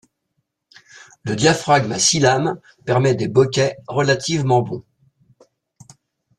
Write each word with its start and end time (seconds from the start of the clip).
Le 1.25 1.35
diaphragme 1.35 1.91
à 1.91 1.99
six 1.99 2.19
lames 2.19 2.59
permet 2.85 3.13
des 3.13 3.27
bokeh 3.27 3.75
relativement 3.87 4.63
bons. 4.63 4.83